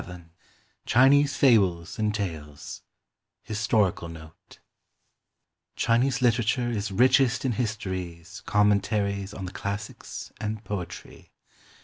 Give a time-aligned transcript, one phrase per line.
[0.03, 0.23] VII
[0.87, 2.81] CHINESE FABLES AND TALES
[3.43, 4.57] HISTORICAL NOTE
[5.75, 11.29] Chinese literature is richest in histories, commentaries on the classics, and poetry.